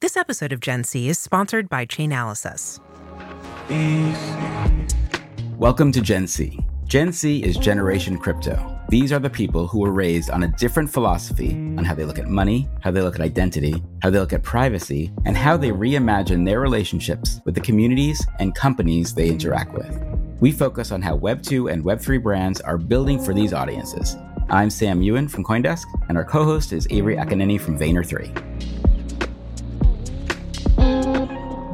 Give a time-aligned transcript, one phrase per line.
[0.00, 2.80] This episode of Gen C is sponsored by Chainalysis.
[5.58, 6.58] Welcome to Gen C.
[6.86, 8.80] Gen C is Generation Crypto.
[8.88, 12.18] These are the people who were raised on a different philosophy on how they look
[12.18, 15.68] at money, how they look at identity, how they look at privacy, and how they
[15.68, 20.02] reimagine their relationships with the communities and companies they interact with.
[20.40, 24.16] We focus on how Web2 and Web3 brands are building for these audiences.
[24.48, 28.69] I'm Sam Ewen from Coindesk, and our co host is Avery Akkineni from Vayner3.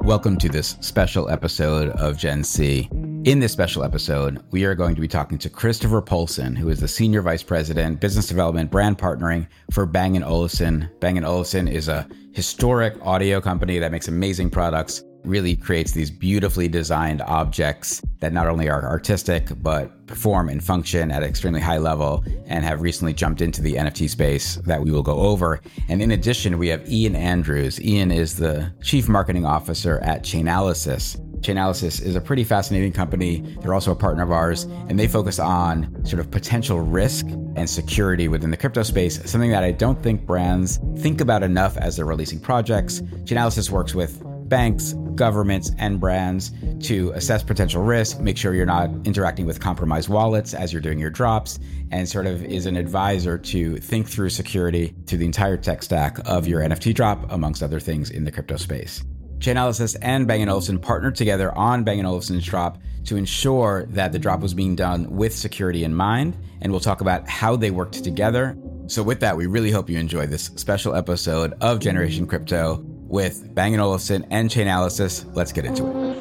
[0.07, 2.89] Welcome to this special episode of Gen C.
[3.25, 6.79] In this special episode, we are going to be talking to Christoffer Poulsen, who is
[6.79, 10.89] the Senior Vice President, Business Development, Brand Partnering for Bang & Olufsen.
[11.01, 16.11] Bang & Olufsen is a historic audio company that makes amazing products really creates these
[16.11, 21.61] beautifully designed objects that not only are artistic, but perform and function at an extremely
[21.61, 25.61] high level and have recently jumped into the NFT space that we will go over.
[25.89, 27.81] And in addition, we have Ian Andrews.
[27.83, 31.21] Ian is the Chief Marketing Officer at Chainalysis.
[31.41, 33.41] Chainalysis is a pretty fascinating company.
[33.61, 37.27] They're also a partner of ours, and they focus on sort of potential risk
[37.57, 41.77] and security within the crypto space, something that I don't think brands think about enough
[41.77, 43.01] as they're releasing projects.
[43.25, 48.91] Chainalysis works with banks, governments, and brands to assess potential risk, make sure you're not
[49.05, 51.59] interacting with compromised wallets as you're doing your drops,
[51.91, 56.19] and sort of is an advisor to think through security to the entire tech stack
[56.27, 59.05] of your NFT drop, amongst other things in the crypto space.
[59.39, 64.11] Chainalysis and Bang & Olufsen partnered together on Bang & Olufsen's drop to ensure that
[64.13, 67.71] the drop was being done with security in mind, and we'll talk about how they
[67.71, 68.57] worked together.
[68.87, 73.55] So with that, we really hope you enjoy this special episode of Generation Crypto with
[73.55, 75.25] Bang & Olufsen and Chainalysis.
[75.35, 76.17] Let's get into it.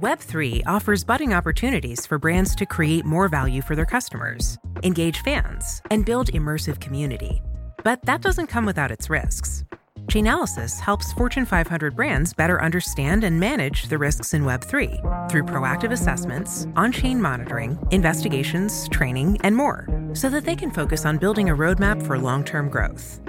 [0.00, 5.80] Web3 offers budding opportunities for brands to create more value for their customers, engage fans,
[5.90, 7.42] and build immersive community.
[7.84, 9.64] But that doesn't come without its risks.
[10.06, 15.92] Chainalysis helps Fortune 500 brands better understand and manage the risks in Web3 through proactive
[15.92, 21.50] assessments, on chain monitoring, investigations, training, and more, so that they can focus on building
[21.50, 23.20] a roadmap for long term growth.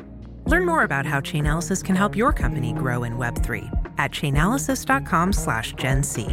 [0.45, 5.73] Learn more about how Chainalysis can help your company grow in Web3 at chainalysis.com slash
[5.73, 6.23] Gen C.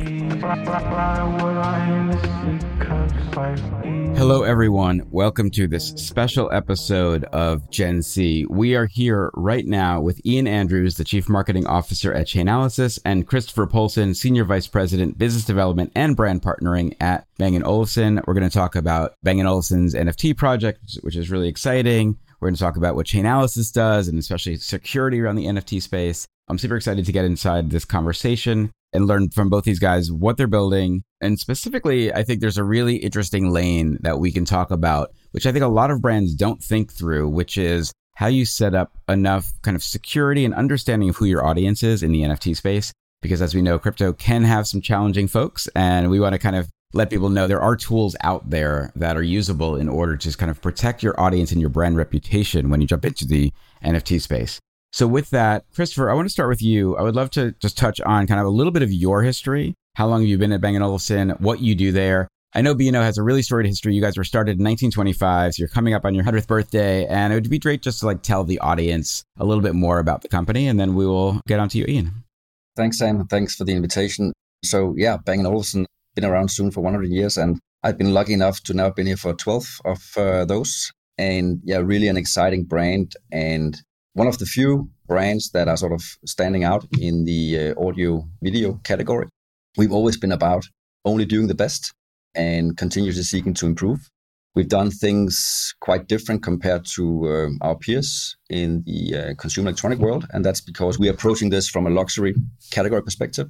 [4.17, 5.07] Hello, everyone.
[5.11, 8.45] Welcome to this special episode of Gen C.
[8.51, 13.27] We are here right now with Ian Andrews, the Chief Marketing Officer at Chainalysis, and
[13.27, 18.21] Christoffer Poulsen, Senior Vice President, Business Development and Brand Partnering at Bang & Olufsen.
[18.27, 22.19] We're going to talk about Bang & Olufsen's NFT project, which is really exciting.
[22.41, 26.27] We're going to talk about what Chainalysis does and especially security around the NFT space.
[26.51, 30.37] I'm super excited to get inside this conversation and learn from both these guys what
[30.37, 31.05] they're building.
[31.21, 35.47] And specifically, I think there's a really interesting lane that we can talk about, which
[35.47, 38.99] I think a lot of brands don't think through, which is how you set up
[39.09, 42.93] enough kind of security and understanding of who your audience is in the NFT space.
[43.23, 46.57] Because as we know, crypto can have some challenging folks, and we want to kind
[46.57, 50.37] of let people know there are tools out there that are usable in order to
[50.37, 53.53] kind of protect your audience and your brand reputation when you jump into the
[53.85, 54.59] NFT space.
[54.93, 56.97] So, with that, Christoffer, I want to start with you.
[56.97, 59.75] I would love to just touch on kind of a little bit of your history.
[59.95, 61.31] How long have you been at Bang & Olufsen?
[61.39, 62.29] What you do there?
[62.53, 63.95] I know B&O has a really storied history.
[63.95, 67.33] You guys were started in 1925, so you're coming up on your 100th birthday, and
[67.33, 70.23] it would be great just to like tell the audience a little bit more about
[70.23, 72.25] the company, and then we will get on to you, Ian.
[72.77, 73.25] Thanks, Sam.
[73.29, 74.33] Thanks for the invitation.
[74.65, 75.87] So, yeah, Bang & Olufsen
[76.17, 79.17] been around soon for 100 years, and I've been lucky enough to now been here
[79.17, 80.91] for 12 of uh, those.
[81.19, 83.81] And yeah, really an exciting brand and
[84.15, 88.29] one of the few brands that are sort of standing out in the uh, audio
[88.43, 89.29] video category.
[89.77, 90.65] We've always been about
[91.05, 91.93] only doing the best
[92.35, 94.11] and continuously seeking to improve.
[94.55, 100.01] We've done things quite different compared to um, our peers in the uh, consumer electronic
[100.01, 102.35] world, and that's because we're approaching this from a luxury
[102.73, 103.49] category perspective.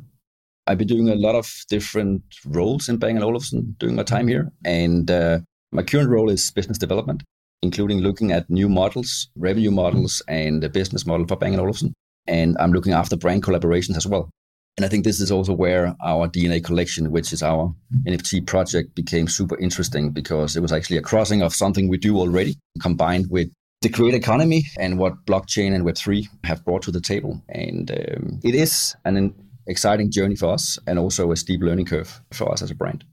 [0.66, 4.28] I've been doing a lot of different roles in Bang & Olufsen during my time
[4.28, 5.38] here, and uh,
[5.72, 7.22] my current role is business development,
[7.62, 11.94] including looking at new models, revenue models, and the business model for Bang & Olufsen.
[12.26, 14.30] And I'm looking after brand collaborations as well.
[14.76, 17.74] And I think this is also where our DNA collection, which is our
[18.06, 22.16] NFT project, became super interesting because it was actually a crossing of something we do
[22.16, 23.50] already combined with
[23.82, 27.42] the create economy and what blockchain and Web3 have brought to the table.
[27.48, 29.34] And um, it is an
[29.66, 33.04] exciting journey for us and also a steep learning curve for us as a brand.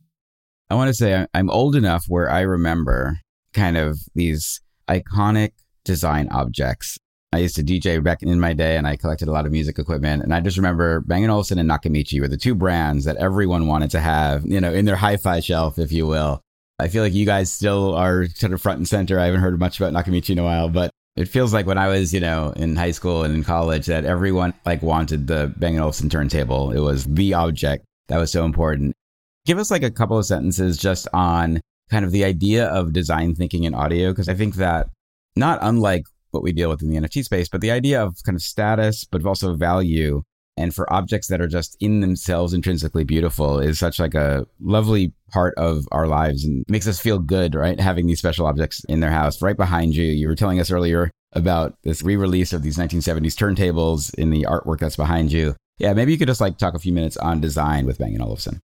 [0.70, 3.20] I want to say I'm old enough where I remember
[3.58, 5.52] kind of these iconic
[5.84, 6.98] design objects
[7.34, 9.78] I used to DJ back in my day and I collected a lot of music
[9.78, 10.24] equipment.
[10.24, 13.68] And I just remember Bang & Olufsen and Nakamichi were the two brands that everyone
[13.68, 16.42] wanted to have, you know, in their hi fi shelf, if you will.
[16.80, 19.20] I feel like you guys still are sort of front and center.
[19.20, 21.90] I haven't heard much about Nakamichi in a while, but it feels like when I
[21.90, 25.78] was, you know, in high school and in college that everyone like wanted the Bang
[25.80, 26.72] & Olufsen turntable.
[26.72, 28.96] It was the object that was so important.
[29.46, 31.60] Give us like a couple of sentences just on
[31.90, 34.90] kind of the idea of design thinking in audio, because I think that
[35.36, 38.36] not unlike what we deal with in the NFT space, but the idea of kind
[38.36, 40.24] of status, but also value
[40.58, 45.14] and for objects that are just in themselves intrinsically beautiful is such like a lovely
[45.32, 47.80] part of our lives and makes us feel good, right?
[47.80, 50.06] Having these special objects in their house right behind you.
[50.06, 54.80] You were telling us earlier about this re-release of these 1970s turntables in the artwork
[54.80, 55.56] that's behind you.
[55.78, 58.22] Yeah, maybe you could just like talk a few minutes on design with Bang &
[58.22, 58.60] Olufsen.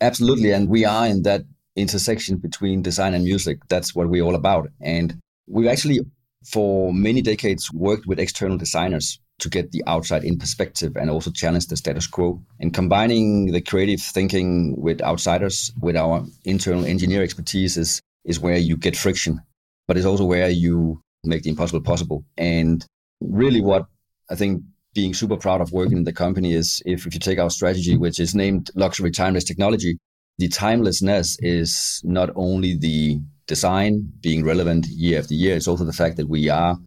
[0.00, 0.52] Absolutely.
[0.52, 1.42] And we are in that
[1.78, 3.58] intersection between design and music.
[3.68, 4.68] That's what we're all about.
[4.80, 6.00] And we've actually
[6.44, 11.30] for many decades worked with external designers to get the outside in perspective and also
[11.30, 12.42] challenge the status quo.
[12.60, 18.56] And combining the creative thinking with outsiders, with our internal engineer expertise, is, is where
[18.56, 19.40] you get friction,
[19.86, 22.24] but it's also where you make the impossible possible.
[22.36, 22.84] And
[23.20, 23.86] really, what
[24.30, 24.62] I think
[24.94, 27.96] being super proud of working in the company is if, if you take our strategy,
[27.96, 29.98] which is named Luxury Timeless Technology,
[30.38, 35.56] the timelessness is not only the design being relevant year after year.
[35.56, 36.78] It's also the fact that we are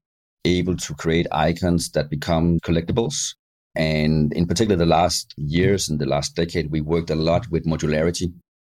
[0.45, 3.35] able to create icons that become collectibles.
[3.75, 7.65] And in particular, the last years and the last decade, we worked a lot with
[7.65, 8.33] modularity.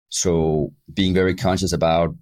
[0.08, 2.14] So being very conscious about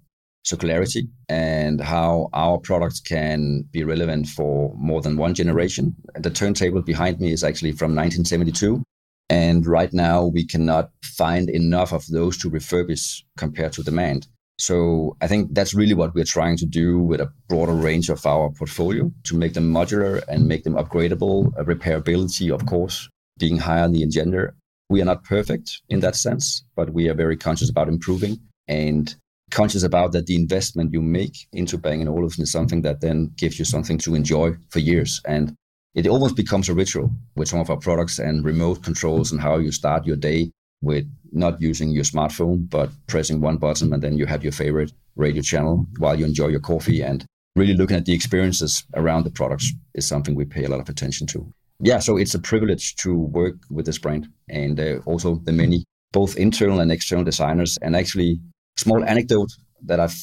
[0.45, 5.95] circularity and how our products can be relevant for more than one generation.
[6.15, 8.83] The turntable behind me is actually from 1972.
[9.29, 14.27] And right now, we cannot find enough of those to refurbish compared to demand.
[14.57, 18.25] So I think that's really what we're trying to do with a broader range of
[18.25, 23.83] our portfolio to make them modular and make them upgradable, repairability, of course, being higher
[23.83, 24.53] on the agenda.
[24.89, 29.13] We are not perfect in that sense, but we are very conscious about improving and
[29.51, 33.31] conscious about that the investment you make into Bang & Olufsen is something that then
[33.35, 35.21] gives you something to enjoy for years.
[35.25, 35.55] And
[35.95, 39.57] it almost becomes a ritual with some of our products and remote controls and how
[39.57, 40.51] you start your day
[40.81, 44.91] with not using your smartphone, but pressing one button and then you have your favorite
[45.15, 47.25] radio channel while you enjoy your coffee and
[47.55, 50.89] really looking at the experiences around the products is something we pay a lot of
[50.89, 51.49] attention to.
[51.79, 55.85] Yeah, so it's a privilege to work with this brand and uh, also the many
[56.11, 57.77] both internal and external designers.
[57.81, 58.39] And actually,
[58.77, 59.51] small anecdote
[59.83, 60.17] that I've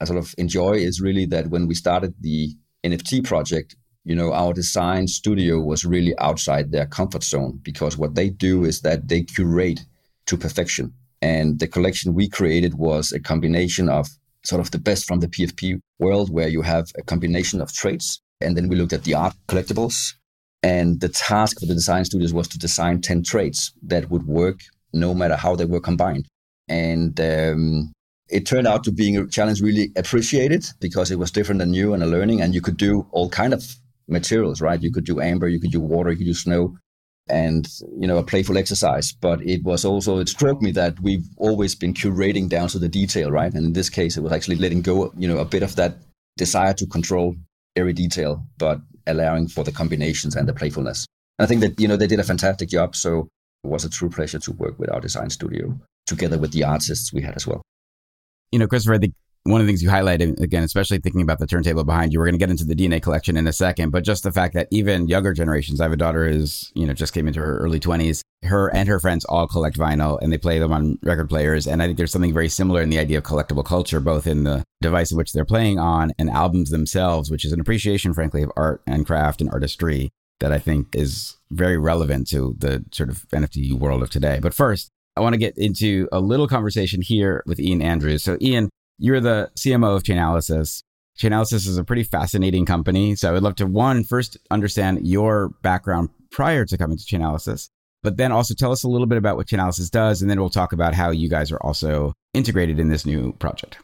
[0.00, 4.32] I sort of enjoy is really that when we started the NFT project, you know,
[4.32, 9.08] our design studio was really outside their comfort zone because what they do is that
[9.08, 9.80] they curate
[10.26, 10.94] to perfection.
[11.20, 14.06] And the collection we created was a combination of
[14.44, 18.20] sort of the best from the PFP world, where you have a combination of traits.
[18.40, 20.14] And then we looked at the art collectibles.
[20.62, 24.60] And the task for the design studios was to design 10 traits that would work
[24.92, 26.28] no matter how they were combined.
[26.68, 27.92] And um,
[28.28, 31.92] it turned out to being a challenge really appreciated because it was different and new
[31.92, 32.40] and a learning.
[32.40, 33.64] And you could do all kind of
[34.08, 34.82] materials, right?
[34.82, 36.76] You could do amber, you could do water, you could do snow
[37.28, 37.66] and
[37.98, 39.12] you know a playful exercise.
[39.12, 42.88] But it was also it struck me that we've always been curating down to the
[42.88, 43.52] detail right?
[43.52, 45.98] And in this case it was actually letting go you know a bit of that
[46.36, 47.34] desire to control
[47.74, 51.06] every detail but allowing for the combinations and the playfulness.
[51.38, 52.94] And i think that you know they did a fantastic job.
[52.94, 53.28] So
[53.64, 57.12] it was a true pleasure to work with our design studio together with the artists
[57.12, 57.62] we had as well.
[58.52, 59.14] You know christoffer i think
[59.46, 62.26] one of the things you highlighted again, especially thinking about the turntable behind you, we're
[62.26, 64.68] going to get into the DNA collection in a second, but just the fact that
[64.70, 67.80] even younger generations, I have a daughter who's, you know, just came into her early
[67.80, 68.20] 20s.
[68.42, 71.66] Her and her friends all collect vinyl and they play them on record players.
[71.66, 74.44] And I think there's something very similar in the idea of collectible culture, both in
[74.44, 78.42] the device in which they're playing on and albums themselves, which is an appreciation, frankly,
[78.42, 80.10] of art and craft and artistry
[80.40, 84.38] that I think is very relevant to the sort of NFT world of today.
[84.40, 88.22] But first, I want to get into a little conversation here with Ian Andrews.
[88.22, 90.82] So, Ian, you're the CMO of Chainalysis.
[91.18, 93.14] Chainalysis is a pretty fascinating company.
[93.16, 97.68] So I would love to, one, first understand your background prior to coming to Chainalysis,
[98.02, 100.20] but then also tell us a little bit about what Chainalysis does.
[100.20, 103.78] And then we'll talk about how you guys are also integrated in this new project.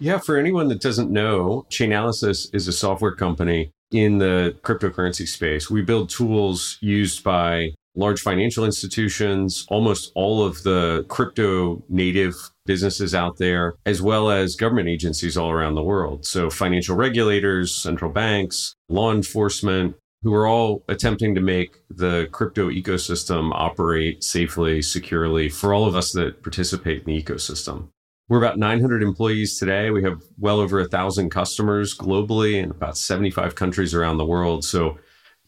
[0.00, 5.70] Yeah, for anyone that doesn't know, Chainalysis is a software company in the cryptocurrency space.
[5.70, 12.34] We build tools used by large financial institutions, almost all of the crypto native
[12.66, 16.24] businesses out there, as well as government agencies all around the world.
[16.24, 22.70] So, financial regulators, central banks, law enforcement, who are all attempting to make the crypto
[22.70, 27.88] ecosystem operate safely, securely for all of us that participate in the ecosystem.
[28.30, 29.90] We're about 900 employees today.
[29.90, 34.64] We have well over a thousand customers globally in about 75 countries around the world.
[34.64, 34.96] So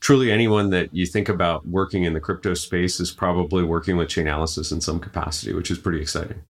[0.00, 4.08] truly anyone that you think about working in the crypto space is probably working with
[4.08, 6.42] Chainalysis in some capacity, which is pretty exciting.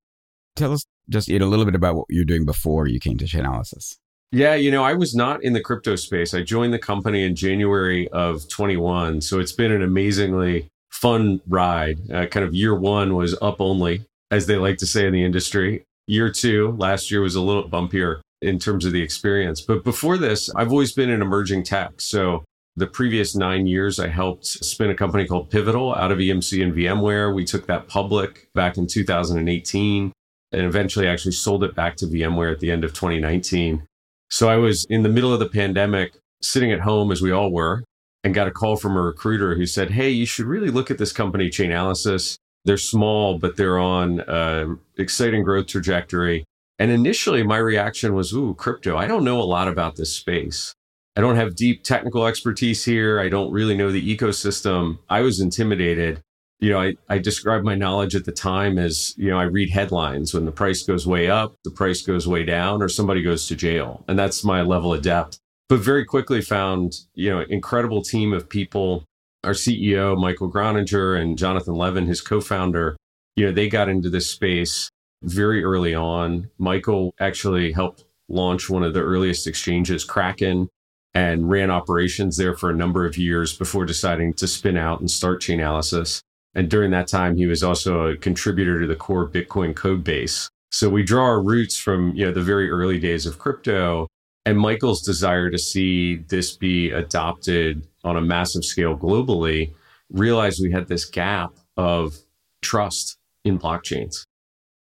[0.56, 3.96] Tell us just a little bit about what you're doing before you came to Chainalysis.
[4.32, 6.34] Yeah, you know, I was not in the crypto space.
[6.34, 9.20] I joined the company in January of 21.
[9.20, 11.98] So it's been an amazingly fun ride.
[12.10, 15.24] Uh, kind of year one was up only, as they like to say in the
[15.24, 15.84] industry.
[16.08, 19.60] Year two, last year was a little bumpier in terms of the experience.
[19.60, 22.00] But before this, I've always been in emerging tech.
[22.00, 22.44] So
[22.76, 26.74] the previous nine years, I helped spin a company called Pivotal out of EMC and
[26.74, 27.34] VMware.
[27.34, 30.12] We took that public back in 2018
[30.56, 33.86] and eventually actually sold it back to VMware at the end of 2019.
[34.30, 37.52] So I was in the middle of the pandemic, sitting at home as we all
[37.52, 37.84] were,
[38.24, 40.98] and got a call from a recruiter who said, Hey, you should really look at
[40.98, 42.38] this company, Chainalysis.
[42.64, 46.44] They're small, but they're on an exciting growth trajectory.
[46.78, 48.96] And initially, my reaction was, Ooh, crypto.
[48.96, 50.74] I don't know a lot about this space.
[51.16, 53.20] I don't have deep technical expertise here.
[53.20, 54.98] I don't really know the ecosystem.
[55.08, 56.20] I was intimidated.
[56.58, 59.70] You know, I, I described my knowledge at the time as, you know, I read
[59.70, 63.46] headlines when the price goes way up, the price goes way down, or somebody goes
[63.48, 64.04] to jail.
[64.08, 65.38] And that's my level of depth.
[65.68, 69.04] But very quickly found, you know, incredible team of people
[69.46, 72.96] our CEO, Michael Gronager, and Jonathan Levin, his co founder,
[73.36, 74.90] you know, they got into this space
[75.22, 76.50] very early on.
[76.58, 80.68] Michael actually helped launch one of the earliest exchanges, Kraken,
[81.14, 85.10] and ran operations there for a number of years before deciding to spin out and
[85.10, 86.20] start Chainalysis.
[86.56, 90.48] And during that time, he was also a contributor to the core Bitcoin code base.
[90.72, 94.08] So we draw our roots from you know the very early days of crypto
[94.46, 99.74] and Michael's desire to see this be adopted on a massive scale globally,
[100.08, 102.16] realized we had this gap of
[102.62, 104.22] trust in blockchains.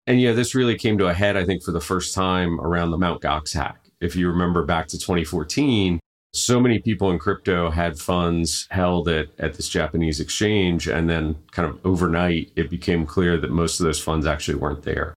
[0.06, 2.90] And yeah, this really came to a head, I think, for the first time around
[2.90, 3.22] the Mt.
[3.22, 3.88] Gox hack.
[4.02, 5.98] If you remember back to 2014,
[6.34, 10.88] so many people in crypto had funds held at, at this Japanese exchange.
[10.88, 14.82] And then, kind of overnight, it became clear that most of those funds actually weren't
[14.82, 15.14] there.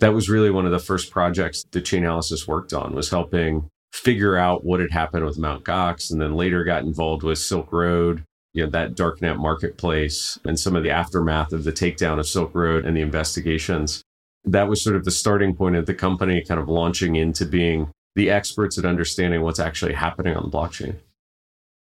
[0.00, 4.36] That was really one of the first projects that Chainalysis worked on was helping figure
[4.36, 5.64] out what had happened with Mt.
[5.64, 10.58] Gox, and then later got involved with Silk Road, you know, that darknet marketplace and
[10.58, 14.02] some of the aftermath of the takedown of Silk Road and the investigations.
[14.44, 17.90] That was sort of the starting point of the company kind of launching into being
[18.16, 20.96] the experts at understanding what's actually happening on the blockchain.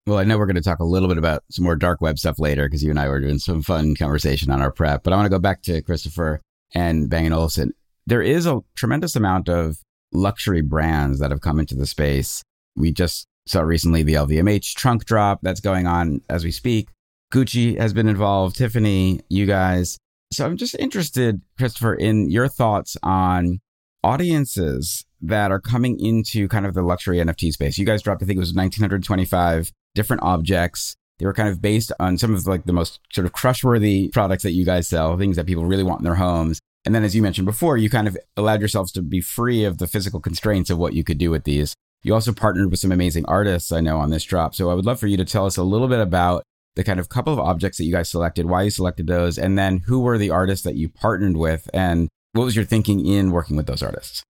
[0.08, 2.20] Well, I know we're going to talk a little bit about some more dark web
[2.20, 5.04] stuff later because you and I were doing some fun conversation on our prep.
[5.04, 6.40] But I want to go back to Christoffer
[6.74, 7.74] and Bang & Olufsen.
[8.06, 9.78] There is a tremendous amount of
[10.12, 12.44] luxury brands that have come into the space.
[12.76, 16.90] We just saw recently the LVMH trunk drop that's going on as we speak.
[17.34, 19.98] Gucci has been involved, Tiffany, you guys.
[20.32, 23.60] So I'm just interested, Christoffer, in your thoughts on
[24.06, 27.78] audiences that are coming into kind of the luxury NFT space.
[27.78, 30.96] You guys dropped, I think it was 1925 different objects.
[31.18, 34.44] They were kind of based on some of like the most sort of crushworthy products
[34.44, 36.60] that you guys sell, things that people really want in their homes.
[36.86, 39.80] And then, as you mentioned before, you kind of allowed yourselves to be free of
[39.80, 41.74] the physical constraints of what you could do with these.
[42.04, 44.54] You also partnered with some amazing artists I know on this drop.
[44.54, 46.44] So I would love for you to tell us a little bit about
[46.76, 49.58] the kind of couple of objects that you guys selected, why you selected those, and
[49.58, 53.32] then who were the artists that you partnered with, and what was your thinking in
[53.32, 54.24] working with those artists?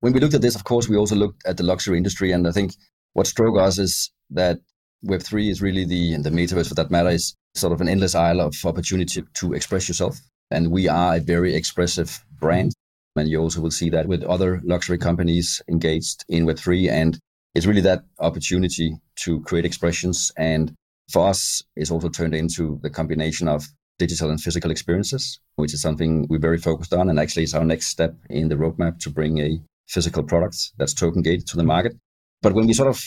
[0.00, 2.30] When we looked at this, of course, we also looked at the luxury industry.
[2.30, 2.74] And I think
[3.14, 4.60] what struck us is that
[5.04, 8.14] Web3 is really the, and the metaverse for that matter, is sort of an endless
[8.14, 10.20] aisle of opportunity to express yourself.
[10.52, 12.72] And we are a very expressive brand.
[13.16, 16.88] And you also will see that with other luxury companies engaged in Web3.
[16.88, 17.18] And
[17.56, 20.30] it's really that opportunity to create expressions.
[20.36, 20.72] And
[21.10, 23.66] for us, it's also turned into the combination of
[23.98, 27.10] digital and physical experiences, which is something we're very focused on.
[27.10, 30.94] And actually, it's our next step in the roadmap to bring a physical product that's
[30.94, 31.96] token gated to the market.
[32.42, 33.02] But when we sort of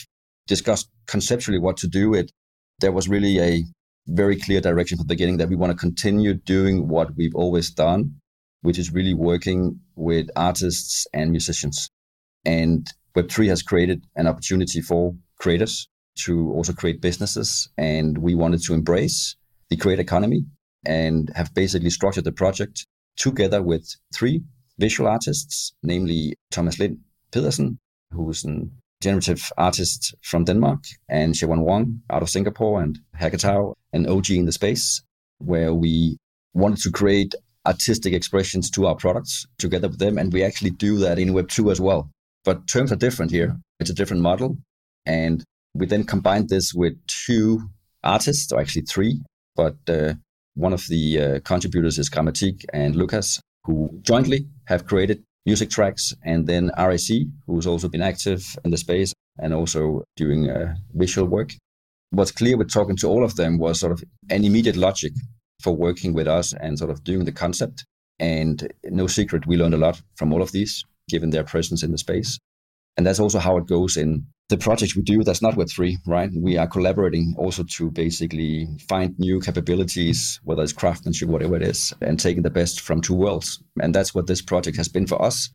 [0.48, 2.32] discussed conceptually what to do, it
[2.80, 3.64] there was really a
[4.08, 7.70] very clear direction from the beginning that we want to continue doing what we've always
[7.70, 8.16] done,
[8.62, 11.90] which is really working with artists and musicians.
[12.44, 15.88] And Web3 has created an opportunity for creators
[16.26, 17.70] to also create businesses.
[17.78, 19.36] And we wanted to embrace
[19.70, 20.46] the creator economy
[20.86, 22.86] and have basically structured the project
[23.18, 24.42] together with three
[24.78, 27.00] visual artists, namely Thomas Lin
[27.32, 27.78] Pedersen,
[28.12, 28.62] who's a
[29.02, 34.46] generative artist from Denmark, and Shavonne Wong out of Singapore, and Hackatao, an OG in
[34.46, 35.02] the space,
[35.40, 36.18] where we
[36.54, 37.34] wanted to create
[37.66, 40.18] artistic expressions to our products together with them.
[40.18, 42.10] And we actually do that in Web2 as well.
[42.44, 43.56] But terms are different here.
[43.80, 44.58] It's a different model.
[45.06, 47.70] And we then combined this with two
[48.04, 49.22] artists, or actually three,
[49.56, 50.14] but uh,
[50.56, 56.14] one of the uh, contributors is Gramatik and Lucas, who jointly have created music tracks,
[56.24, 57.10] and then RAC,
[57.48, 61.54] who's also been active in the space and also doing uh, visual work.
[62.12, 65.14] What's clear with talking to all of them was sort of an immediate logic
[65.62, 67.86] for working with us and sort of doing the concept.
[68.20, 71.92] And no secret, we learned a lot from all of these, given their presence in
[71.92, 72.38] the space.
[72.98, 76.30] And that's also how it goes in the projects we do that's not Web3, right?
[76.36, 81.94] We are collaborating also to basically find new capabilities, whether it's craftsmanship, whatever it is,
[82.02, 83.64] and taking the best from two worlds.
[83.82, 85.50] And that's what this project has been for us.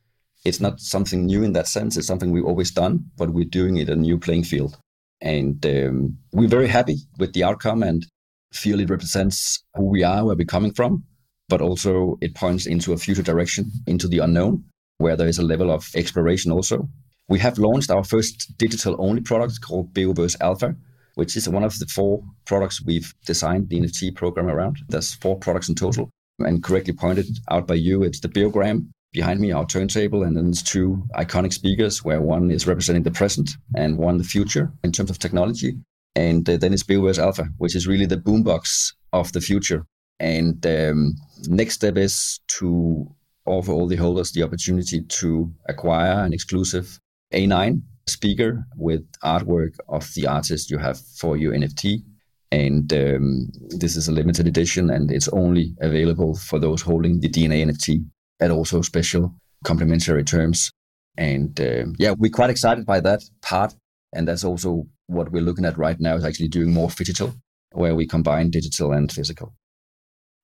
[0.47, 1.99] It's not something new in that sense.
[1.99, 4.79] It's something we've always done, but we're doing it in a new playing field.
[5.21, 8.07] And um, we're very happy with the outcome and
[8.55, 11.05] feel it represents who we are, where we're coming from,
[11.51, 14.65] but also it points into a future direction, into the unknown,
[14.97, 16.89] where there is a level of exploration also
[17.29, 20.77] we have launched our first digital only product called Beoverse Alpha,
[21.15, 24.79] which is one of the four products we've designed the NFT program around.
[24.89, 26.11] There's four products in total.
[26.39, 30.45] And correctly pointed out by you, it's the Beogram behind me, our turntable, and then
[30.45, 34.93] there's two iconic speakers where one is representing the present and one the future in
[34.93, 35.75] terms of technology.
[36.15, 39.87] And uh, then it's Beoverse Alpha, which is really the boombox of the future.
[40.21, 41.15] And um,
[41.49, 43.07] next step is to
[43.47, 47.01] offer all the holders the opportunity to acquire an exclusive
[47.37, 52.03] a9 speaker with artwork of the artist you have for your NFT.
[52.53, 57.29] And um, this is a limited edition and it's only available for those holding the
[57.29, 58.05] DNA NFT
[58.41, 60.71] at also special complimentary terms.
[61.19, 63.75] And uh, yeah, we're quite excited by that part.
[64.13, 67.35] And that's also what we're looking at right now is actually doing more digital,
[67.73, 69.55] where we combine digital and physical.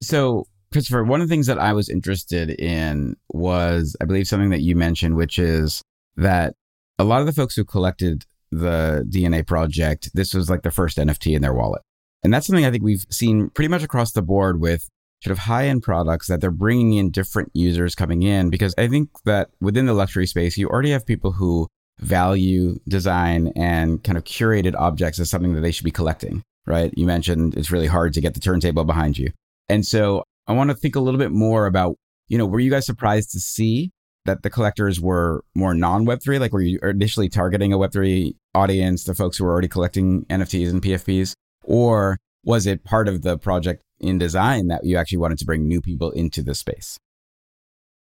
[0.03, 4.51] So, Christoffer, one of the things that I was interested in was, I believe, something
[4.51, 5.83] that you mentioned, which is
[6.17, 6.55] that
[7.03, 10.99] a lot of the folks who collected the DNA project, this was like the first
[10.99, 11.83] NFT in their wallet.
[12.23, 14.89] And that's something I think we've seen pretty much across the board with
[15.23, 18.51] sort of high end products that they're bringing in different users coming in.
[18.51, 21.67] Because I think that within the luxury space, you already have people who
[21.99, 26.93] value design and kind of curated objects as something that they should be collecting, right?
[26.97, 29.33] You mentioned it's really hard to get the turntable behind you.
[29.69, 31.97] And so I want to think a little bit more about,
[32.29, 33.91] you know, were you guys surprised to see
[34.25, 36.41] that the collectors were more non Web3?
[36.41, 40.71] Like, were you initially targeting a Web3 audience, the folks who were already collecting NFTs
[40.71, 41.35] and PFPs?
[41.65, 45.67] Or was it part of the project in design that you actually wanted to bring
[45.67, 46.99] new people into the space?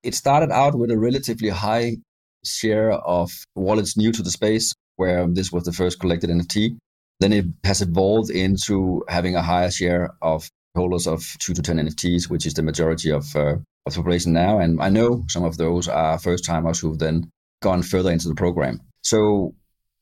[0.04, 1.98] It started out with a relatively high
[2.44, 6.78] share of wallets new to the space, where this was the first collected NFT.
[7.20, 11.78] Then it has evolved into having a higher share of holders of two to 10
[11.78, 13.56] NFTs, which is the majority of uh,
[13.86, 14.60] of the population now.
[14.60, 17.30] And I know some of those are first timers who've then
[17.62, 18.82] gone further into the program.
[19.02, 19.56] So,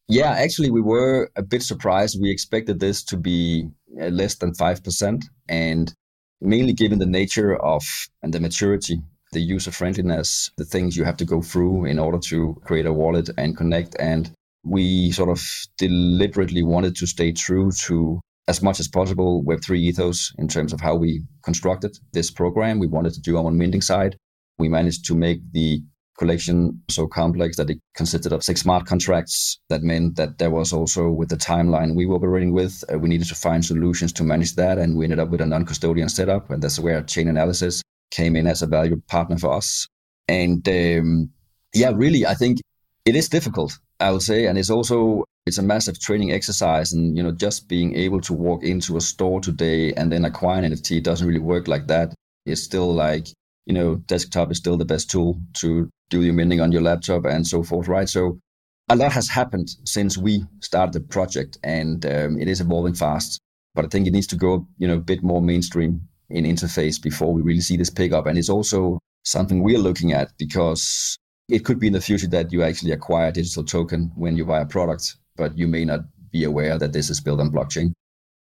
[0.08, 2.18] yeah, actually, we were a bit surprised.
[2.22, 5.24] We expected this to be uh, less than 5%.
[5.48, 5.94] And
[6.42, 7.84] mainly given the nature of
[8.22, 9.02] and the maturity,
[9.32, 12.94] the user friendliness, the things you have to go through in order to create a
[12.94, 13.96] wallet and connect.
[14.00, 14.32] And
[14.64, 15.42] we sort of
[15.78, 20.82] deliberately wanted to stay true to as much as possible Web3 ethos in terms of
[20.82, 22.80] how we constructed this program.
[22.80, 24.18] We wanted to do on minting side.
[24.58, 25.84] We managed to make the
[26.18, 29.60] collection so complex that it consisted of six smart contracts.
[29.70, 33.08] That meant that there was also, with the timeline we were operating with, uh, we
[33.08, 34.80] needed to find solutions to manage that.
[34.80, 36.50] And we ended up with a non custodian setup.
[36.50, 39.88] And that's where Chainalysis came in as a valued partner for us.
[40.28, 41.30] And um,
[41.74, 42.60] yeah, really, I think
[43.06, 44.48] it is difficult, I would say.
[44.48, 48.34] And it's also it's a massive training exercise and you know just being able to
[48.34, 52.14] walk into a store today and then acquire an nft doesn't really work like that.
[52.46, 53.28] It's still like
[53.66, 57.26] you know desktop is still the best tool to do your minting on your laptop
[57.26, 58.08] and so forth right?
[58.08, 58.40] So
[58.88, 63.40] a lot has happened since we started the project and um, it is evolving fast
[63.76, 67.02] but i think it needs to go you know a bit more mainstream in interface
[67.02, 68.28] before we really see this pick up.
[68.28, 71.18] And it's also something we're looking at because
[71.50, 74.46] it could be in the future that you actually acquire a digital token when you
[74.46, 77.94] buy a product but you may not be aware that this is built on blockchain.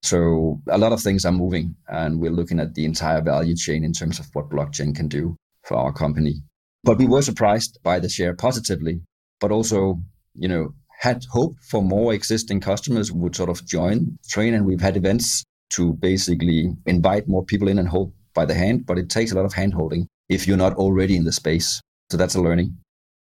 [0.02, 3.84] So a lot of things are moving, and we're looking at the entire value chain
[3.84, 6.36] in terms of what blockchain can do for our company.
[6.84, 9.02] But we were surprised by the share positively,
[9.40, 10.00] but also,
[10.34, 14.82] you know, had hope for more existing customers would sort of join train and we've
[14.82, 19.10] had events to basically invite more people in and hold by the hand but it
[19.10, 22.36] takes a lot of hand holding if you're not already in the space so that's
[22.36, 22.76] a learning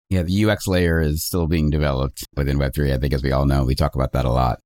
[0.09, 3.45] yeah the ux layer is still being developed within web3 i think as we all
[3.45, 4.59] know we talk about that a lot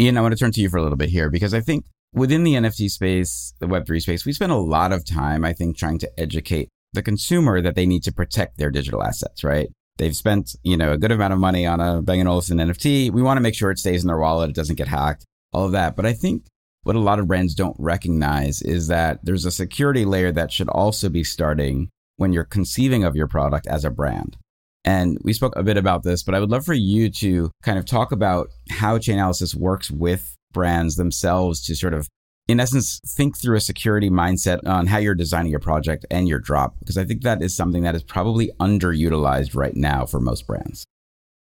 [0.00, 1.84] ian i want to turn to you for a little bit here because i think
[2.12, 5.76] within the nft space the web3 space we spend a lot of time i think
[5.76, 9.68] trying to educate the consumer that they need to protect their digital assets right
[9.98, 13.10] They've spent, you know, a good amount of money on a Bang & Olufsen NFT.
[13.10, 15.66] We want to make sure it stays in their wallet, it doesn't get hacked, all
[15.66, 15.96] of that.
[15.96, 16.46] But I think
[16.82, 20.68] what a lot of brands don't recognize is that there's a security layer that should
[20.68, 24.36] also be starting when you're conceiving of your product as a brand.
[24.84, 27.78] And we spoke a bit about this, but I would love for you to kind
[27.78, 32.08] of talk about how Chainalysis works with brands themselves to sort of
[32.48, 36.38] in essence, think through a security mindset on how you're designing your project and your
[36.38, 40.46] drop, because I think that is something that is probably underutilized right now for most
[40.46, 40.84] brands.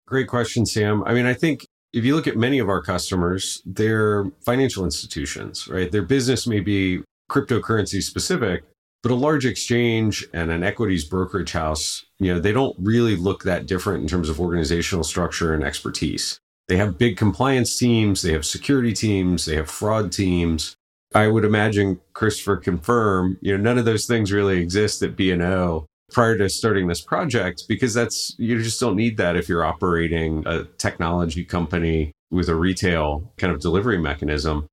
[0.07, 1.05] Great question, Sam.
[1.07, 5.69] I mean, I think if you look at many of our customers, they're financial institutions,
[5.69, 5.91] right?
[5.91, 8.65] Their business may be cryptocurrency specific,
[9.03, 13.43] but a large exchange and an equities brokerage house, you know, they don't really look
[13.45, 16.39] that different in terms of organizational structure and expertise.
[16.69, 20.77] They have big compliance teams, they have security teams, they have fraud teams,
[21.15, 25.87] I would imagine Christoffer confirm, you know, none of those things really exist at B&O
[26.13, 30.45] prior to starting this project because that's you just don't need that if you're operating
[30.47, 34.67] a technology company with a retail kind of delivery mechanism.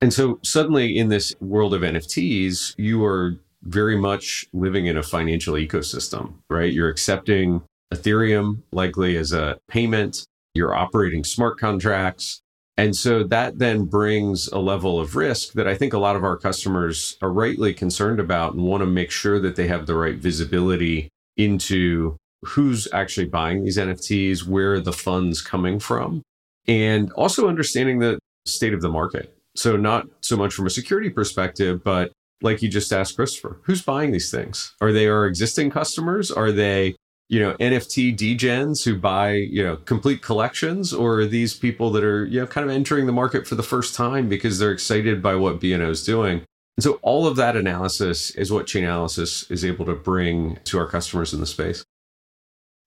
[0.00, 5.02] And so suddenly in this world of NFTs, you are very much living in a
[5.02, 6.72] financial ecosystem, right?
[6.72, 10.24] You're accepting Ethereum likely as a payment,
[10.54, 12.40] you're operating smart contracts,
[12.76, 16.24] and so that then brings a level of risk that I think a lot of
[16.24, 19.94] our customers are rightly concerned about and want to make sure that they have the
[19.94, 26.22] right visibility into who's actually buying these NFTs, where the funds coming from,
[26.66, 29.36] and also understanding the state of the market.
[29.56, 32.12] So not so much from a security perspective, but
[32.44, 34.74] like you just asked Christoffer, who's buying these things?
[34.80, 36.30] Are they our existing customers?
[36.30, 36.94] Are they
[37.28, 42.04] you know NFT degens who buy you know complete collections, or are these people that
[42.04, 45.22] are you know kind of entering the market for the first time because they're excited
[45.22, 46.44] by what B&O is doing?
[46.76, 50.88] And so all of that analysis is what Chainalysis is able to bring to our
[50.88, 51.84] customers in the space.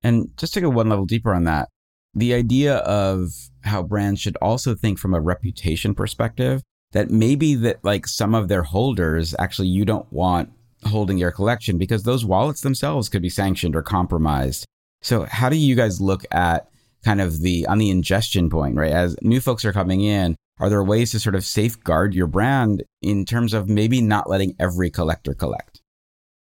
[0.03, 1.69] And just to go one level deeper on that,
[2.13, 3.29] the idea of
[3.61, 8.47] how brands should also think from a reputation perspective that maybe that like some of
[8.47, 10.52] their holders actually you don't want
[10.86, 14.65] holding your collection because those wallets themselves could be sanctioned or compromised.
[15.02, 16.69] So how do you guys look at
[17.04, 18.91] kind of the on the ingestion point, right?
[18.91, 22.84] As new folks are coming in, are there ways to sort of safeguard your brand
[23.02, 25.82] in terms of maybe not letting every collector collect?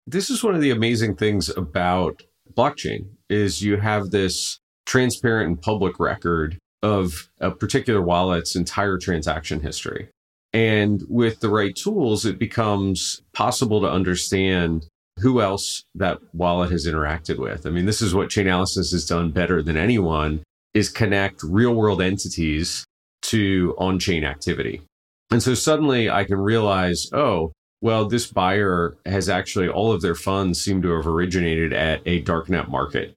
[0.06, 2.22] This is one of the amazing things about
[2.54, 9.60] blockchain is you have this transparent and public record of a particular wallet's entire transaction
[9.60, 10.08] history.
[10.52, 14.86] And with the right tools, it becomes possible to understand
[15.20, 17.66] who else that wallet has interacted with.
[17.66, 20.42] I mean, this is what Chainalysis has done better than anyone
[20.74, 22.84] is connect real world entities
[23.22, 24.82] to on-chain activity.
[25.30, 30.14] And so suddenly I can realize, oh, well, this buyer has actually all of their
[30.14, 33.14] funds seem to have originated at a darknet market.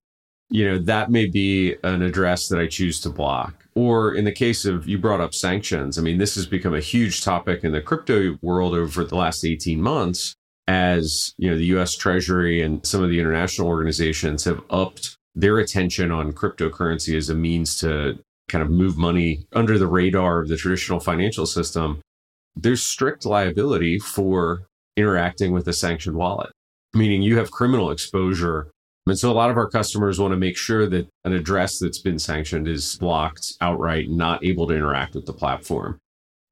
[0.50, 3.63] You know, that may be an address that I choose to block.
[3.76, 6.80] Or in the case of you brought up sanctions, I mean, this has become a
[6.80, 10.36] huge topic in the crypto world over the last 18 months
[10.68, 15.58] as, you know, the US Treasury and some of the international organizations have upped their
[15.58, 20.48] attention on cryptocurrency as a means to kind of move money under the radar of
[20.48, 22.02] the traditional financial system.
[22.56, 26.52] There's strict liability for interacting with a sanctioned wallet,
[26.94, 28.70] meaning you have criminal exposure
[29.06, 32.00] and so a lot of our customers want to make sure that an address that's
[32.00, 36.00] been sanctioned is blocked outright, not able to interact with the platform.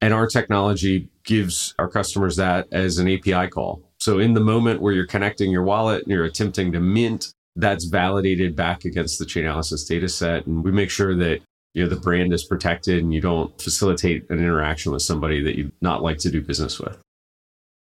[0.02, 3.82] And our technology gives our customers that as an API call.
[3.98, 7.84] So in the moment where you're connecting your wallet and you're attempting to mint, that's
[7.84, 10.46] validated back against the Chainalysis data set.
[10.46, 11.40] And we make sure that
[11.74, 15.56] you know the brand is protected and you don't facilitate an interaction with somebody that
[15.56, 16.98] you'd not like to do business with.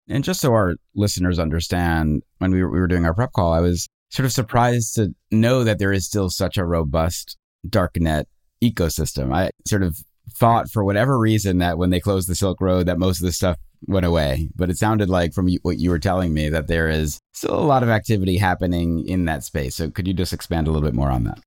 [0.08, 3.54] And just so our listeners understand, when we were, we were doing our prep call,
[3.54, 7.38] I was sort of surprised to know that there is still such a robust
[7.68, 8.26] darknet
[8.63, 9.34] ecosystem.
[9.34, 9.98] I sort of
[10.34, 13.32] thought for whatever reason that when they closed the Silk Road that most of the
[13.32, 16.89] stuff went away, but it sounded like from what you were telling me that there
[16.89, 19.76] is still a lot of activity happening in that space.
[19.76, 21.39] So could you just expand a little bit more on that?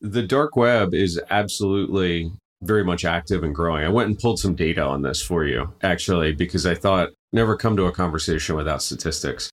[0.00, 3.84] The dark web is absolutely very much active and growing.
[3.84, 7.56] I went and pulled some data on this for you actually because I thought never
[7.56, 9.50] come to a conversation without statistics.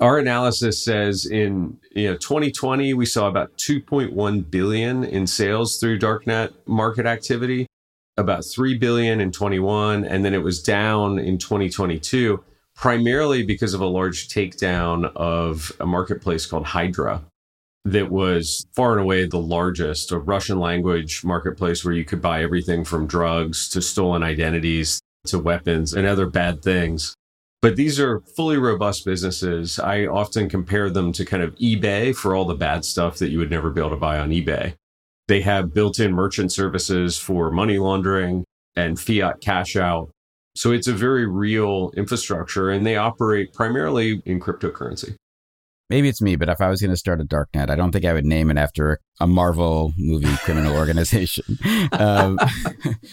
[0.00, 5.98] Our analysis says in you know 2020 we saw about 2.1 billion in sales through
[5.98, 7.66] darknet market activity,
[8.16, 12.42] about 3 billion in 21 and then it was down in 2022
[12.76, 17.20] primarily because of a large takedown of a marketplace called Hydra
[17.84, 22.42] that was far and away the largest, a Russian language marketplace where you could buy
[22.42, 27.16] everything from drugs to stolen identities to weapons and other bad things.
[27.60, 29.80] But these are fully robust businesses.
[29.80, 33.38] I often compare them to kind of eBay for all the bad stuff that you
[33.38, 34.74] would never be able to buy on eBay.
[35.26, 38.44] They have built in merchant services for money laundering
[38.76, 40.10] and fiat cash out.
[40.54, 45.16] So it's a very real infrastructure and they operate primarily in cryptocurrency.
[45.90, 48.04] Maybe it's me, but if I was going to start a darknet, I don't think
[48.04, 51.58] I would name it after a Marvel movie criminal organization.
[51.92, 52.38] Um,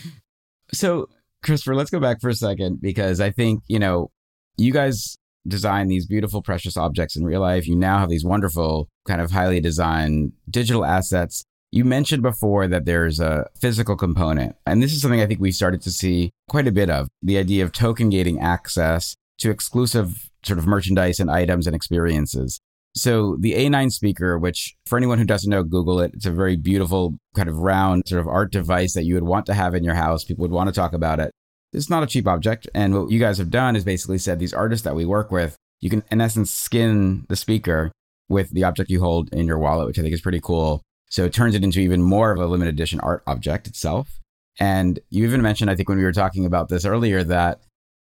[0.73, 1.08] so,
[1.43, 4.10] Christoffer, let's go back for a second because I think, you know,
[4.58, 7.68] you guys design these beautiful, precious objects in real life.
[7.68, 11.44] You now have these wonderful, kind of highly designed digital assets.
[11.72, 15.52] You mentioned before that there's a physical component, and this is something I think we
[15.52, 20.30] started to see quite a bit of the idea of token gating access to exclusive
[20.44, 22.60] sort of merchandise and items and experiences.
[22.96, 26.12] So the A9 speaker, which for anyone who doesn't know, Google it.
[26.13, 29.46] It's a very beautiful kind of round sort of art device that you would want
[29.48, 30.24] to have in your house.
[30.24, 31.32] People would want to talk about it.
[31.75, 32.67] It's not a cheap object.
[32.73, 35.55] And what you guys have done is basically said these artists that we work with,
[35.81, 37.91] you can in essence skin the speaker
[38.29, 40.81] with the object you hold in your wallet, which I think is pretty cool.
[41.09, 44.19] So it turns it into even more of a limited edition art object itself.
[44.59, 47.59] And you even mentioned, I think when we were talking about this earlier, that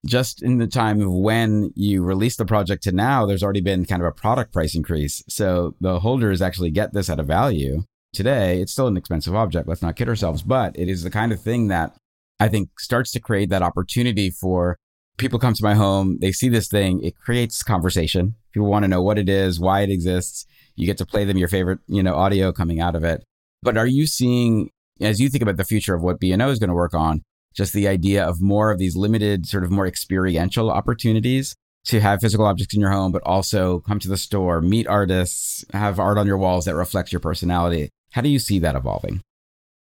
[0.06, 3.84] just in the time of when you release the project to now, there's already been
[3.84, 5.22] kind of a product price increase.
[5.28, 7.84] So the holders actually get this at a value.
[8.12, 9.66] Today, it's still an expensive object.
[9.66, 11.96] Let's not kid ourselves, but it is the kind of thing that
[12.42, 14.76] I think starts to create that opportunity for
[15.16, 16.18] people come to my home.
[16.20, 17.00] They see this thing.
[17.00, 18.34] It creates conversation.
[18.52, 20.44] People want to know what it is, why it exists.
[20.74, 23.22] You get to play them your favorite, you know, audio coming out of it.
[23.62, 26.68] But are you seeing, as you think about the future of what B&O is going
[26.68, 27.22] to work on,
[27.54, 32.20] just the idea of more of these limited, sort of more experiential opportunities to have
[32.20, 36.18] physical objects in your home, but also come to the store, meet artists, have art
[36.18, 37.88] on your walls that reflects your personality.
[38.10, 39.20] How do you see that evolving?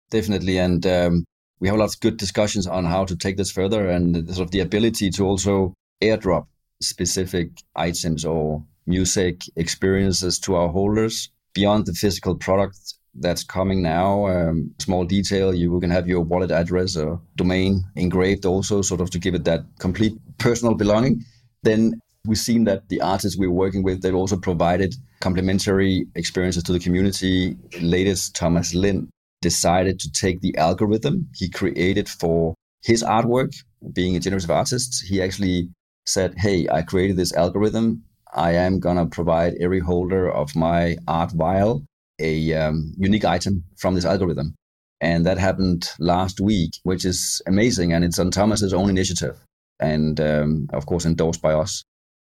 [0.09, 0.57] Definitely.
[0.57, 1.25] And um,
[1.63, 4.45] we have a lot of good discussions on how to take this further and sort
[4.45, 6.45] of the ability to also airdrop
[6.81, 14.27] specific items or music experiences to our holders beyond the physical product that's coming now.
[14.27, 19.09] Um, small detail, you can have your wallet address or domain engraved also, sort of
[19.11, 21.23] to give it that complete personal belonging.
[21.61, 26.73] Then we've seen that the artists we're working with, they've also provided complementary experiences to
[26.73, 27.55] the community.
[27.79, 29.07] Latest, Thomas Lin
[29.43, 33.53] decided to take the algorithm he created for his artwork,
[33.93, 35.03] being a generative artist.
[35.07, 35.69] He actually
[36.05, 38.03] said, Hey, I created this algorithm.
[38.33, 41.83] I am going to provide every holder of my art vial
[42.19, 44.55] a um, unique item from this algorithm.
[45.01, 47.91] And that happened last week, which is amazing.
[47.93, 49.37] And it's on Thomas's own initiative
[49.79, 51.83] and, um, of course, endorsed by us.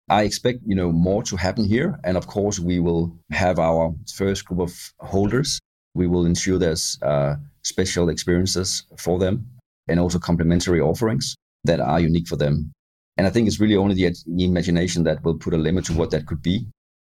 [0.10, 2.00] I expect, you know, more to happen here.
[2.04, 5.60] And of course, we will have our first group of holders.
[5.93, 9.47] We will ensure there's uh, special experiences for them
[9.88, 12.71] and also complementary offerings that are unique for them.
[13.17, 16.12] And I think it's really only the, imagination that will put a limit to what
[16.12, 16.65] that could be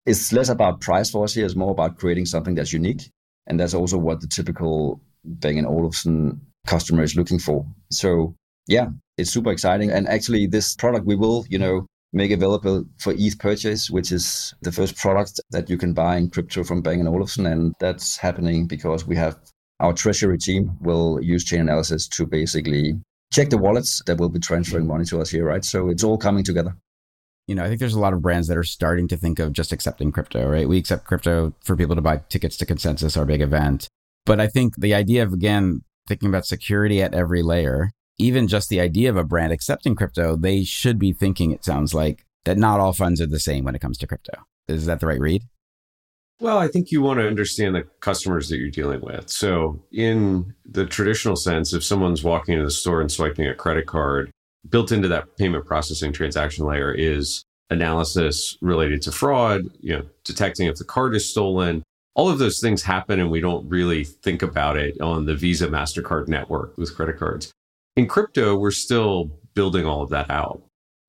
[0.05, 1.45] it's less about price for us here.
[1.45, 3.09] It's more about creating something that's unique.
[3.47, 7.65] And that's also what the typical Bang & Olufsen customer is looking for.
[7.91, 8.35] So
[8.67, 9.91] yeah, it's super exciting.
[9.91, 11.85] And actually this product we will, you know,
[12.15, 16.29] make available for ETH purchase, which is the first product that you can buy in
[16.29, 17.45] crypto from Bang & Olufsen.
[17.45, 19.37] And that's happening because we have
[19.79, 22.93] our treasury team will use Chainalysis to basically
[23.31, 25.63] check the wallets that will be transferring money to us here, right?
[25.63, 26.75] So it's all coming together
[27.47, 29.53] you know, I think there's a lot of brands that are starting to think of
[29.53, 30.67] just accepting crypto, right?
[30.67, 33.87] We accept crypto for people to buy tickets to Consensus, our big event.
[34.25, 38.69] But I think the idea of, again, thinking about security at every layer, even just
[38.69, 42.57] the idea of a brand accepting crypto, they should be thinking, it sounds like, that
[42.57, 44.33] not all funds are the same when it comes to crypto.
[44.67, 45.43] Is that the right read?
[46.39, 49.29] Well, I think you want to understand the customers that you're dealing with.
[49.29, 53.85] So, in the traditional sense, if someone's walking into the store and swiping a credit
[53.85, 54.31] card,
[54.69, 60.67] built into that payment processing transaction layer is analysis related to fraud, you know, detecting
[60.67, 61.83] if the card is stolen.
[62.15, 65.67] All of those things happen and we don't really think about it on the Visa
[65.67, 67.51] MasterCard network with credit cards.
[67.95, 70.61] In crypto, we're still building all of that out.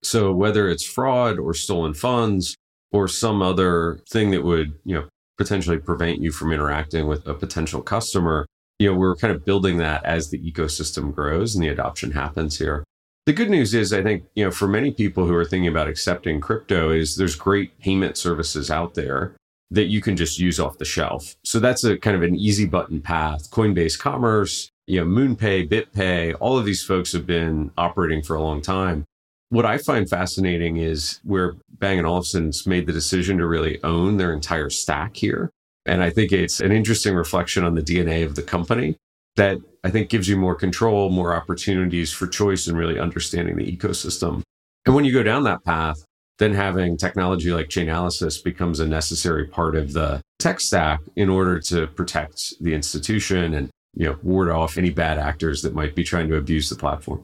[0.02, 2.54] So whether it's fraud or stolen funds
[2.92, 7.34] or some other thing that would, you know, potentially prevent you from interacting with a
[7.34, 8.46] potential customer,
[8.78, 12.58] you know, we're kind of building that as the ecosystem grows and the adoption happens
[12.58, 12.84] here.
[13.26, 15.88] The good news is, I think, you know, for many people who are thinking about
[15.88, 19.34] accepting crypto, is there's great payment services out there
[19.72, 21.34] that you can just use off the shelf.
[21.44, 23.50] So that's a kind of an easy button path.
[23.50, 28.42] Coinbase Commerce, you know, MoonPay, BitPay, all of these folks have been operating for a
[28.42, 29.04] long time.
[29.48, 34.16] What I find fascinating is where Bang & Olufsen's made the decision to really own
[34.16, 35.50] their entire stack here.
[35.86, 38.96] And I think it's an interesting reflection on the DNA of the company
[39.36, 43.70] that I think gives you more control, more opportunities for choice and really understanding the
[43.70, 44.42] ecosystem.
[44.84, 46.04] And when you go down that path,
[46.38, 51.60] then having technology like Chainalysis becomes a necessary part of the tech stack in order
[51.60, 56.04] to protect the institution and you know ward off any bad actors that might be
[56.04, 57.22] trying to abuse the platform.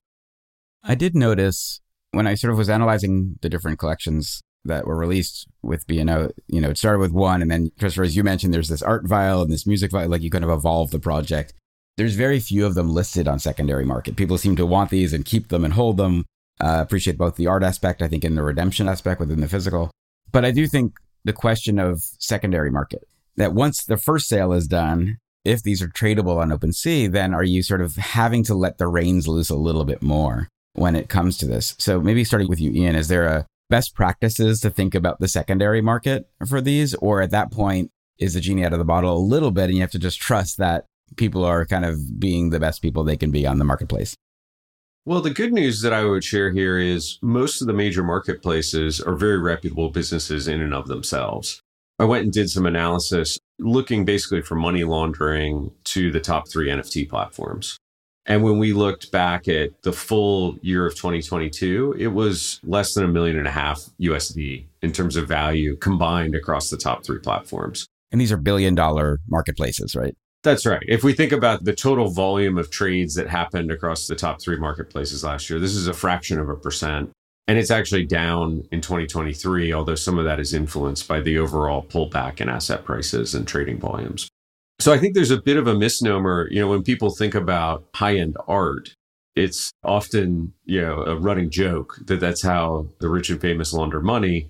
[0.82, 1.80] I did notice
[2.10, 6.60] when I sort of was analyzing the different collections that were released with B&O, you
[6.60, 9.42] know, it started with one and then Christoffer, as you mentioned, there's this art vial
[9.42, 11.52] and this music vial, like you kind of evolve the project
[11.96, 14.16] there's very few of them listed on secondary market.
[14.16, 16.24] People seem to want these and keep them and hold them.
[16.60, 19.90] Uh, appreciate both the art aspect, I think, and the redemption aspect within the physical.
[20.30, 23.04] But I do think the question of secondary market
[23.36, 27.42] that once the first sale is done, if these are tradable on OpenSea, then are
[27.42, 31.08] you sort of having to let the reins loose a little bit more when it
[31.08, 31.74] comes to this?
[31.78, 35.28] So maybe starting with you, Ian, is there a best practices to think about the
[35.28, 36.94] secondary market for these?
[36.94, 39.74] Or at that point, is the genie out of the bottle a little bit and
[39.74, 43.16] you have to just trust that people are kind of being the best people they
[43.16, 44.16] can be on the marketplace.
[45.04, 49.00] Well, the good news that I would share here is most of the major marketplaces
[49.00, 51.60] are very reputable businesses in and of themselves.
[51.98, 56.68] I went and did some analysis looking basically for money laundering to the top three
[56.68, 57.78] NFT platforms.
[58.26, 63.04] And when we looked back at the full year of 2022, it was less than
[63.04, 67.18] a million and a half USD in terms of value combined across the top three
[67.18, 67.86] platforms.
[68.12, 70.14] And these are billion dollar marketplaces, right?
[70.44, 70.82] That's right.
[70.88, 74.56] If we think about the total volume of trades that happened across the top three
[74.56, 77.10] marketplaces last year, this is a fraction of a percent.
[77.48, 81.84] And it's actually down in 2023, although some of that is influenced by the overall
[81.84, 84.28] pullback in asset prices and trading volumes.
[84.78, 86.48] So I think there's a bit of a misnomer.
[86.50, 88.94] You know, when people think about high end art,
[89.34, 94.00] it's often, you know, a running joke that that's how the rich and famous launder
[94.00, 94.48] money.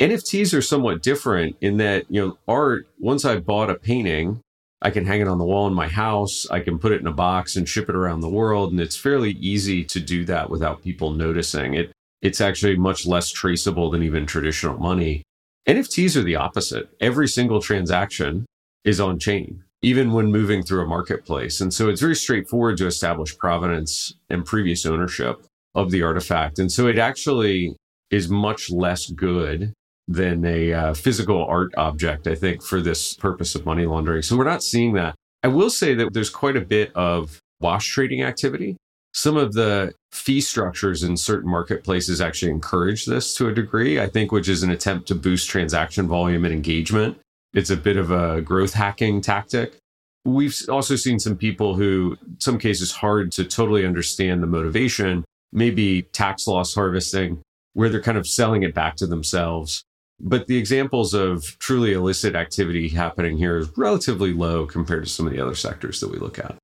[0.00, 4.40] NFTs are somewhat different in that, you know, art, once I bought a painting,
[4.82, 6.46] I can hang it on the wall in my house.
[6.50, 8.72] I can put it in a box and ship it around the world.
[8.72, 11.92] And it's fairly easy to do that without people noticing it.
[12.24, 15.22] It's actually much less traceable than even traditional money.
[15.68, 16.88] NFTs are the opposite.
[16.98, 18.46] Every single transaction
[18.82, 21.60] is on chain, even when moving through a marketplace.
[21.60, 26.58] And so it's very straightforward to establish provenance and previous ownership of the artifact.
[26.58, 27.76] And so it actually
[28.10, 29.74] is much less good
[30.08, 34.22] than a uh, physical art object, I think, for this purpose of money laundering.
[34.22, 35.14] So we're not seeing that.
[35.42, 38.78] I will say that there's quite a bit of wash trading activity.
[39.14, 44.08] Some of the fee structures in certain marketplaces actually encourage this to a degree, I
[44.08, 47.18] think, which is an attempt to boost transaction volume and engagement.
[47.52, 49.76] It's a bit of a growth hacking tactic.
[50.24, 56.02] We've also seen some people who, some cases, hard to totally understand the motivation, maybe
[56.02, 57.40] tax loss harvesting,
[57.74, 59.84] where they're kind of selling it back to themselves
[60.20, 65.26] but the examples of truly illicit activity happening here is relatively low compared to some
[65.26, 66.56] of the other sectors that we look at.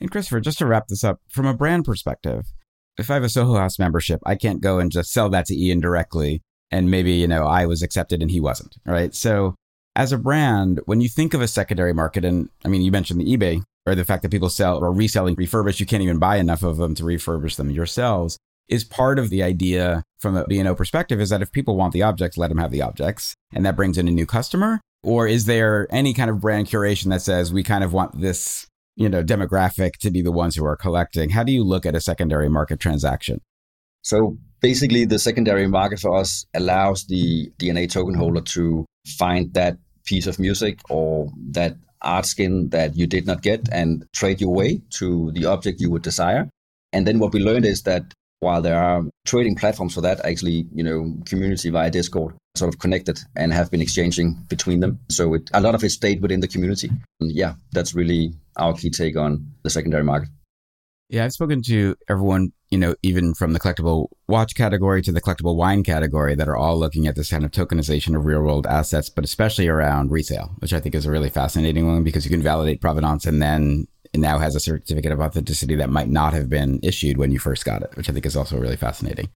[0.00, 2.46] And Christoffer, just to wrap this up, from a brand perspective,
[2.98, 5.56] if I have a Soho House membership, I can't go and just sell that to
[5.56, 6.42] Ian directly.
[6.70, 9.14] And maybe, you know, I was accepted and he wasn't, right?
[9.14, 9.54] So
[9.94, 13.20] as a brand, when you think of a secondary market, and I mean, you mentioned
[13.20, 16.36] the eBay or the fact that people sell or reselling refurbished, you can't even buy
[16.36, 20.74] enough of them to refurbish them yourselves is part of the idea from a B&O
[20.74, 23.34] perspective is that if people want the objects, let them have the objects.
[23.52, 24.80] And that brings in a new customer.
[25.02, 28.66] Or is there any kind of brand curation that says we kind of want this,
[28.96, 31.30] you know, demographic to be the ones who are collecting?
[31.30, 33.40] How do you look at a secondary market transaction?
[34.02, 38.86] So basically the secondary market for us allows the DNA token holder to
[39.18, 44.04] find that piece of music or that art skin that you did not get and
[44.14, 46.48] trade your way to the object you would desire.
[46.92, 48.04] And then what we learned is that
[48.40, 52.78] while there are trading platforms for that, actually, you know, community via Discord sort of
[52.78, 55.00] connected and have been exchanging between them.
[55.10, 56.90] So it, a lot of it stayed within the community.
[57.20, 60.28] And yeah, that's really our key take on the secondary market.
[61.08, 65.20] Yeah, I've spoken to everyone, you know, even from the collectible watch category to the
[65.20, 68.66] collectible wine category that are all looking at this kind of tokenization of real world
[68.66, 72.30] assets, but especially around resale, which I think is a really fascinating one because you
[72.30, 76.32] can validate provenance and then it now has a certificate of authenticity that might not
[76.32, 79.28] have been issued when you first got it, which I think is also really fascinating.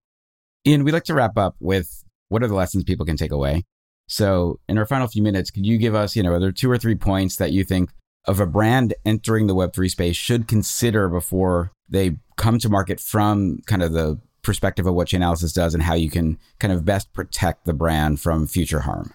[0.66, 3.64] Ian, we'd like to wrap up with what are the lessons people can take away?
[4.08, 6.70] So, in our final few minutes, could you give us, you know, are there two
[6.70, 7.90] or three points that you think
[8.30, 13.58] of a brand entering the Web3 space should consider before they come to market from
[13.66, 17.12] kind of the perspective of what Chainalysis does and how you can kind of best
[17.12, 19.12] protect the brand from future harm.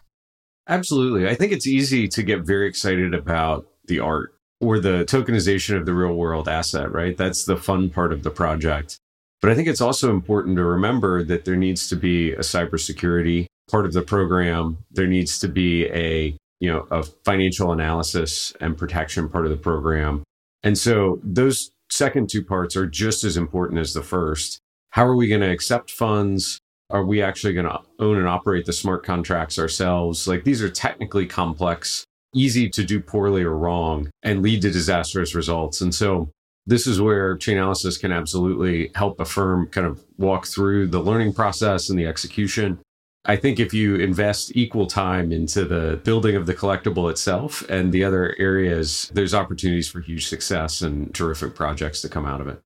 [0.68, 1.28] Absolutely.
[1.28, 5.86] I think it's easy to get very excited about the art or the tokenization of
[5.86, 7.16] the real world asset, right?
[7.16, 8.98] That's the fun part of the project.
[9.42, 13.46] But I think it's also important to remember that there needs to be a cybersecurity
[13.70, 14.80] part of the program.
[14.92, 19.58] There needs to be a, you know, a financial analysis and protection part of the
[19.58, 20.24] program.
[20.64, 24.60] And so those second two parts are just as important as the first.
[24.90, 26.60] How are we going to accept funds?
[26.90, 30.28] Are we actually going to own and operate the smart contracts ourselves?
[30.28, 35.36] Like these are technically complex, easy to do poorly or wrong and lead to disastrous
[35.36, 35.82] results.
[35.82, 36.30] And so
[36.68, 41.34] this is where Chainalysis can absolutely help a firm kind of walk through the learning
[41.34, 42.80] process and the execution.
[43.28, 47.92] I think if you invest equal time into the building of the collectible itself and
[47.92, 52.48] the other areas, there's opportunities for huge success and terrific projects to come out of
[52.48, 52.62] it.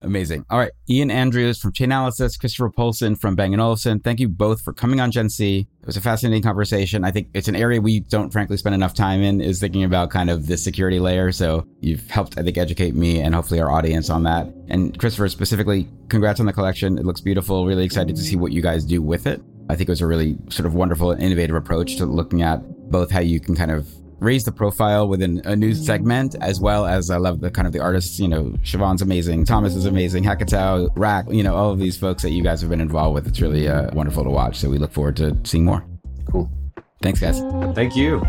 [0.00, 0.44] Amazing.
[0.50, 0.72] All right.
[0.88, 4.00] Ian Andrews from Chainalysis, Christoffer Poulsen from Bang & Olufsen.
[4.00, 5.66] Thank you both for coming on Gen C.
[5.80, 7.04] It was a fascinating conversation.
[7.04, 10.10] I think it's an area we don't frankly spend enough time in is thinking about
[10.10, 11.32] kind of the security layer.
[11.32, 14.46] So you've helped, I think, educate me and hopefully our audience on that.
[14.68, 16.98] And Christoffer, specifically, congrats on the collection.
[16.98, 17.64] It looks beautiful.
[17.64, 19.42] Really excited to see what you guys do with it.
[19.68, 22.60] I think it was a really sort of wonderful and innovative approach to looking at
[22.90, 23.88] both how you can kind of
[24.20, 27.72] raise the profile within a new segment, as well as I love the kind of
[27.72, 28.18] the artists.
[28.18, 31.26] You know, Shavonne's amazing, Thomas is amazing, Hackatow, Rack.
[31.30, 33.26] You know, all of these folks that you guys have been involved with.
[33.26, 34.58] It's really uh, wonderful to watch.
[34.58, 35.84] So we look forward to seeing more.
[36.30, 36.50] Cool.
[37.02, 37.40] Thanks, guys.
[37.74, 38.22] Thank you.